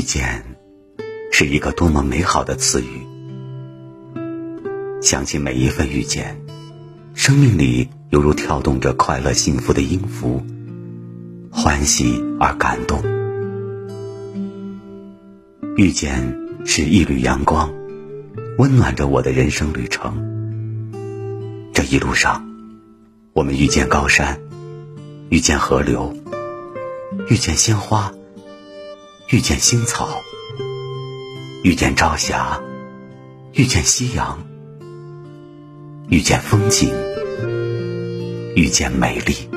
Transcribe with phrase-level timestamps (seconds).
[0.00, 0.42] 遇见，
[1.30, 3.06] 是一个多么美好的词语。
[5.02, 6.40] 想起每一份遇见，
[7.12, 10.42] 生命里犹如跳动着快乐幸福的音符，
[11.50, 13.02] 欢喜而感动。
[15.76, 17.70] 遇见是一缕阳光，
[18.56, 20.94] 温暖着我的人生旅程。
[21.74, 22.48] 这一路上，
[23.34, 24.40] 我们遇见高山，
[25.28, 26.16] 遇见河流，
[27.28, 28.10] 遇见鲜花，
[29.30, 30.24] 遇见青草，
[31.62, 32.60] 遇见朝霞，
[33.52, 34.44] 遇见夕阳，
[36.08, 36.92] 遇见风景，
[38.56, 39.48] 遇见美丽，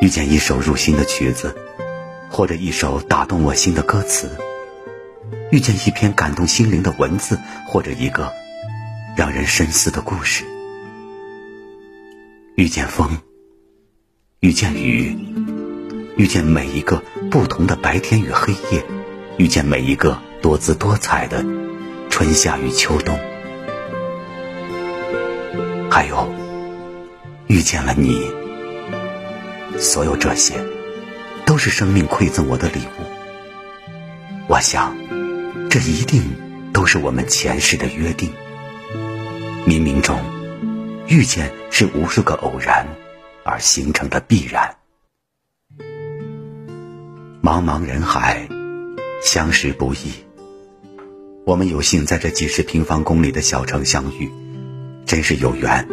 [0.00, 1.56] 遇见一首入心的曲子，
[2.30, 4.30] 或者一首打动我心的歌词，
[5.50, 8.32] 遇见一篇感动心灵的文字，或者一个。
[9.16, 10.44] 让人深思的故事。
[12.54, 13.16] 遇见风，
[14.40, 15.16] 遇见雨，
[16.16, 18.82] 遇见每一个不同的白天与黑夜，
[19.36, 21.44] 遇见每一个多姿多彩的
[22.08, 23.18] 春夏与秋冬，
[25.90, 26.34] 还有
[27.48, 28.30] 遇见了你。
[29.78, 30.54] 所有这些，
[31.44, 33.04] 都是生命馈赠我的礼物。
[34.48, 34.96] 我想，
[35.68, 36.22] 这一定
[36.72, 38.32] 都是我们前世的约定。
[39.66, 40.18] 冥冥中，
[41.08, 42.86] 遇见是无数个偶然
[43.44, 44.76] 而形成的必然。
[47.46, 48.48] 茫茫人海，
[49.22, 50.10] 相识不易。
[51.44, 54.28] 我们有幸在这几十平方公里的小城相遇，
[55.04, 55.86] 真是有缘。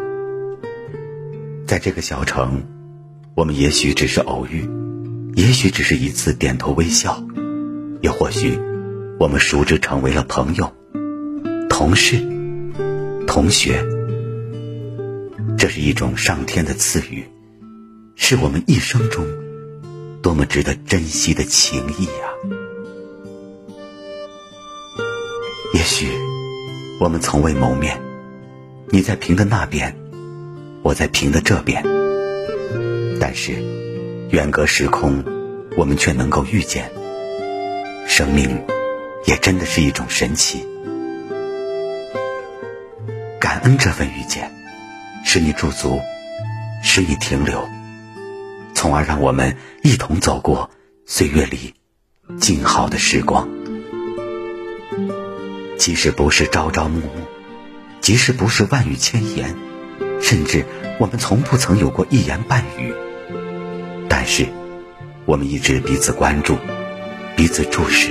[1.68, 2.64] 在这个小城，
[3.36, 4.68] 我们也许只是偶遇，
[5.36, 7.24] 也许只是一次点头微笑，
[8.02, 8.58] 也或许
[9.20, 10.74] 我们熟知成为了朋友、
[11.70, 12.18] 同事。
[13.28, 13.86] 同学，
[15.56, 17.24] 这是一种上天的赐予，
[18.16, 19.24] 是我们一生中
[20.24, 22.12] 多么值得珍惜的情谊呀！
[25.74, 26.08] 也许
[27.02, 28.00] 我们从未谋面，
[28.88, 29.94] 你在平的那边，
[30.82, 31.84] 我在平的这边，
[33.20, 33.52] 但是
[34.30, 35.26] 远隔时空，
[35.76, 36.90] 我们却能够遇见。
[38.08, 38.64] 生命
[39.26, 40.66] 也真的是一种神奇。
[43.42, 44.50] 感恩这份遇见，
[45.26, 46.00] 使你驻足，
[46.82, 47.68] 使你停留，
[48.84, 50.70] 从而让我们一同走过
[51.06, 51.74] 岁月里
[52.38, 53.48] 静好的时光。
[55.80, 57.08] 即使不是朝朝暮暮，
[58.02, 59.56] 即使不是万语千言，
[60.22, 60.66] 甚至
[61.00, 62.94] 我们从不曾有过一言半语，
[64.10, 64.48] 但是
[65.24, 66.58] 我们一直彼此关注，
[67.38, 68.10] 彼此注视，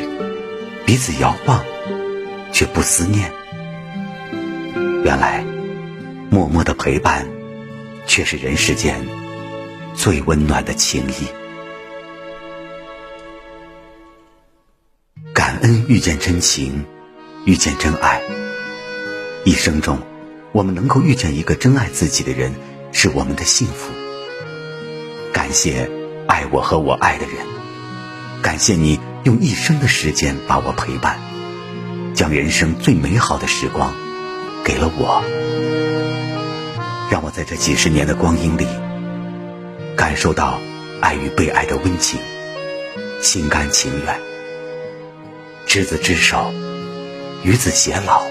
[0.87, 1.63] 彼此遥望，
[2.51, 3.31] 却不思念。
[5.05, 5.45] 原来，
[6.31, 7.29] 默默的陪伴，
[8.07, 9.07] 却是人世间
[9.95, 11.27] 最温暖的情谊。
[15.33, 16.85] 感恩遇见真情，
[17.45, 18.21] 遇见真爱。
[19.45, 19.99] 一生中，
[20.53, 22.53] 我们能够遇见一个真爱自己的人，
[22.93, 23.93] 是我们的幸福。
[25.33, 25.91] 感谢
[26.27, 27.35] 爱我和我爱的人，
[28.43, 31.19] 感谢你用一生的时间把我陪伴，
[32.15, 33.93] 将人生最美好的时光。
[34.65, 35.25] 给了我，
[37.11, 38.65] 让我在这几十年的光阴里，
[39.97, 40.59] 感受到
[41.01, 42.19] 爱与被爱的温情，
[43.21, 44.21] 心甘情愿。
[45.67, 46.53] 执子之手，
[47.45, 48.23] 与子偕老，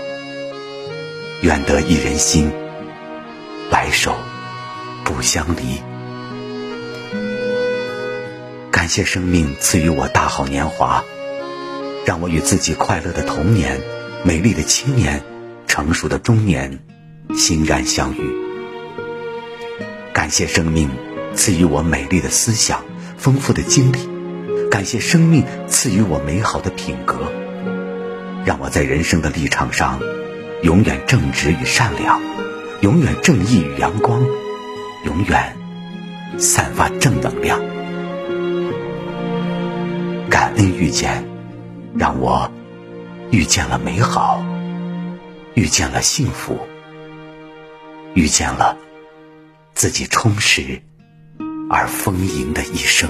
[1.42, 2.52] 愿得一人心，
[3.70, 4.16] 白首
[5.04, 5.82] 不相离。
[8.72, 11.04] 感谢生命赐予我大好年华，
[12.06, 13.80] 让我与自己快乐的童年、
[14.24, 15.24] 美丽的青年。
[15.68, 16.80] 成熟的中年，
[17.34, 18.20] 欣然相遇。
[20.12, 20.90] 感谢生命
[21.36, 22.84] 赐予我美丽的思想、
[23.18, 24.00] 丰富的经历，
[24.70, 27.32] 感谢生命赐予我美好的品格，
[28.46, 30.00] 让我在人生的立场上
[30.64, 32.22] 永远正直与善良，
[32.82, 34.22] 永远正义与阳光，
[35.06, 35.58] 永远
[36.38, 37.60] 散发正能量。
[40.30, 41.26] 感恩遇见，
[41.98, 42.52] 让我
[43.32, 44.44] 遇见了美好。
[45.54, 46.58] 遇见了幸福，
[48.14, 48.78] 遇见了
[49.74, 50.82] 自己充实
[51.74, 53.10] 而丰盈的一生。